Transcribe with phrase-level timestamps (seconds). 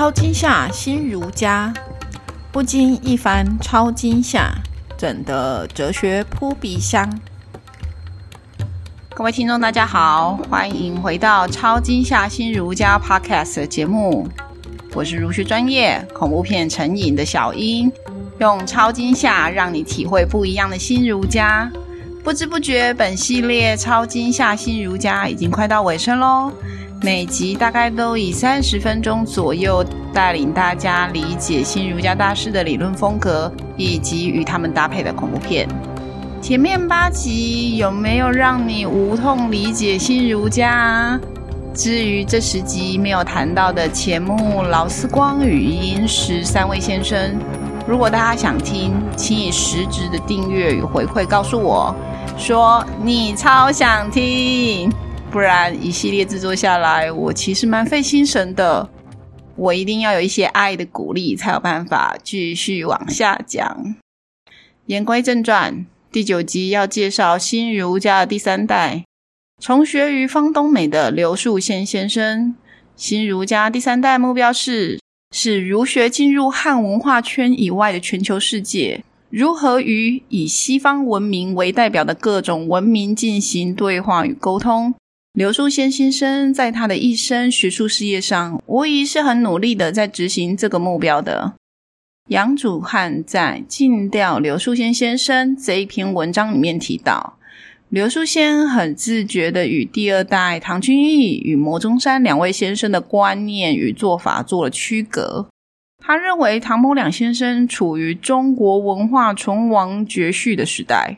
[0.00, 1.70] 超惊吓新儒家，
[2.50, 4.50] 不经一番超惊吓，
[4.96, 7.06] 怎得哲学扑鼻香？
[9.10, 14.26] 各位听众，大家好，欢迎回到超惊吓新儒家 Podcast 的节目，
[14.94, 17.92] 我是儒学专业恐怖片成瘾的小英，
[18.38, 21.70] 用超惊吓让你体会不一样的新儒家。
[22.22, 26.52] 不知不觉，本系列超惊吓新儒家已经快到尾声喽。
[27.02, 35.66] 每集大概都以三十分钟左右带领大家理解新儒家大师的理论风格，以及与他们搭配的恐怖片。
[36.42, 41.18] 前面八集有没有让你无痛理解新儒家？
[41.72, 47.38] 至于这十集没有谈到的钱穆、劳思光与殷实三位先生，
[47.88, 51.94] 如果大家想听，请以实质的订阅与回馈告诉我，
[52.38, 54.92] 说你超想听。
[55.30, 58.88] 不然一系列制作下来，我其实蛮费心神的。
[59.56, 63.94] 我一定要有一些爱的鼓励，才有办法继续往下讲。
[64.86, 69.04] 言归正传，第九集要介绍新儒家的第三代，
[69.60, 72.54] 从学于方东美的刘树先先生。
[72.96, 74.99] 新儒家第三代目标是
[75.32, 79.04] 使儒学进入汉文化圈以外的全球世界。
[79.28, 84.92] 如何与以西方文明为代表的各种文明进行对话与沟通？
[85.34, 91.54] 刘树先先生在他的一生学术事业上，无疑是很努力的在执行这个目标的。
[92.28, 97.38] 杨祖汉在《禁掉刘树先先生》这一篇文章里面提到，
[97.90, 105.48] 刘树先很自觉的与第二代唐君毅与牟中山两位先生的观念与做法做了区隔。
[105.98, 111.16] 他认为唐某两先生处于中国文化存亡绝续的时代。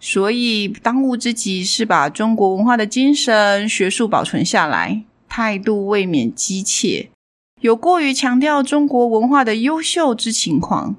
[0.00, 7.10] 所以，当务之急是把中国文化的精神、学术保存下来，态度未免激切，
[7.60, 10.96] 有过于强调中国文化的优秀之情况，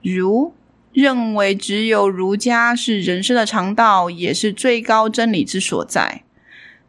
[0.00, 0.52] 如
[0.94, 6.22] 认为只有儒家是人生的常道，也是最高真理之所在。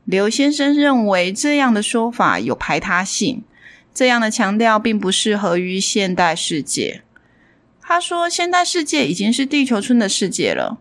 [0.05, 3.43] 刘先生认为这样的说法有排他性，
[3.91, 7.01] 这样的强调并不适合于现代世界。
[7.81, 10.77] 他说，现代世界已经是地球村的世界了。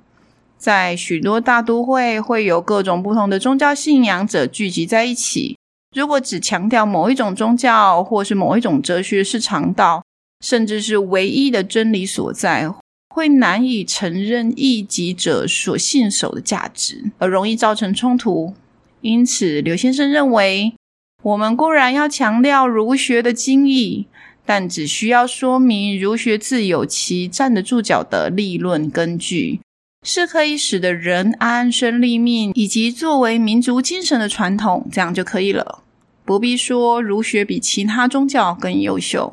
[0.58, 5.58] 在许多大都会，会有各种不同的宗教信仰者聚集在一起。
[5.94, 10.02] 如果只强调某一种宗教或是某一种哲学是常道，
[10.40, 12.70] 甚至是唯一的真理所在，
[13.14, 18.54] 会难以承认异己者所信守的价值，而容易造成冲突。
[19.02, 20.74] 因此，刘先生认为，
[21.22, 24.06] 我们固然要强调儒学的精义，
[24.44, 29.60] 但只需要说明儒学自有其站得住脚的立论根据。
[30.04, 35.84] 是可以使得人安身立命，以及作为民族精神的传统，这样就可以了，
[36.24, 39.32] 不必说儒学比其他宗教更优秀。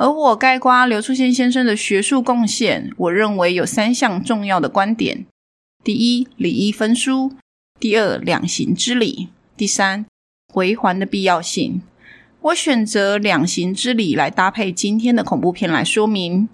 [0.00, 5.26] 而我概括刘树先先生的学术贡献，我认为有三项重要的观点：
[5.84, 7.32] 第一，礼义分书；
[7.78, 9.28] 第二，两行之礼；
[9.58, 10.06] 第三，
[10.54, 11.82] 回环的必要性。
[12.40, 16.48] 我选择两行之礼来搭配今天的恐怖片来说明。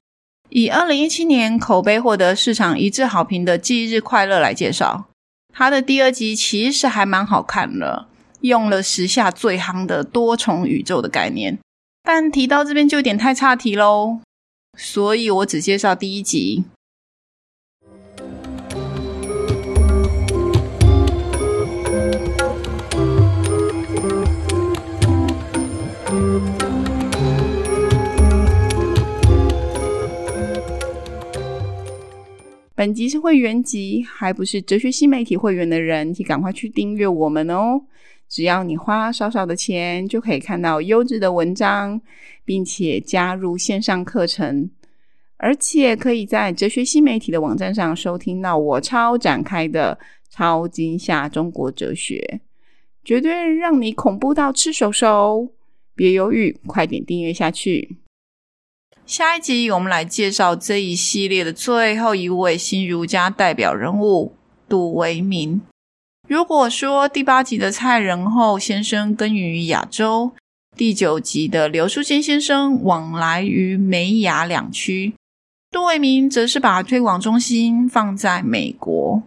[0.49, 5.05] 以二零一七年口碑获得市场一致好评的《忌日快乐》来介绍，
[5.55, 8.09] 它的第二集其实还蛮好看的，
[8.41, 11.57] 用了时下最夯的多重宇宙的概念，
[12.09, 14.21] 但提到这边就有点太差题喽，
[14.78, 16.65] 所以我只介绍第一集。
[32.77, 37.81] 本集是会员集，还不是哲学新媒体会员的人，请赶快去订阅我们哦！
[38.29, 41.99] 只要你花少少的钱，就可以看到优质的文章，
[42.45, 44.71] 并且加入线上课程，
[45.39, 49.99] 而且可以在哲学新媒体的网站上收听到我超展开的
[50.29, 52.43] 超惊吓中国哲学，
[53.03, 55.49] 绝对让你恐怖到吃手手！
[55.95, 57.97] 别犹豫，快点订阅下去！
[59.07, 64.35] 下一集，我们来介绍这一系列的最后一位新儒家代表人物
[64.69, 65.61] 杜维明。
[66.29, 70.33] 如果说第八集的蔡仁厚先生耕耘于亚洲，
[70.77, 75.15] 第九集的刘树先先生往来于美亚两区，
[75.71, 79.23] 杜维明则是把推广中心放在美国。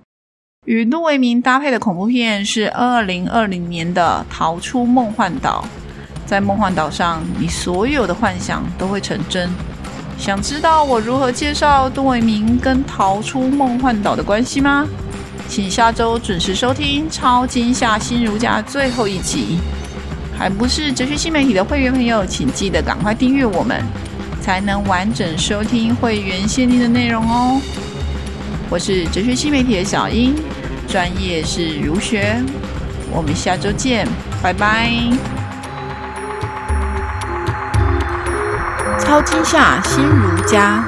[0.66, 5.64] 与杜维明搭配的恐怖片是二零二零年的《逃出梦幻岛》。
[6.30, 9.50] 在梦幻岛上，你所有的幻想都会成真。
[10.16, 14.86] 想知道我如何介绍杜伟明跟逃出梦幻岛的关系吗？
[15.48, 19.58] 请下周准时收听《超惊吓新儒家》最后一集。
[20.38, 23.84] 还不是哲学新媒体的会员朋友，请记得赶快订阅我们，
[24.40, 27.60] 才能完整收听会员限定的内容哦。
[28.70, 30.36] 我是哲学新媒体的小英，
[30.88, 32.40] 专业是儒学，
[33.12, 34.08] 我们下周见，
[34.44, 35.39] 拜拜。
[39.00, 40.84] 超今夏，心如家。